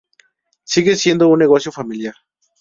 [0.63, 2.15] Sigue siendo un negocio familiar.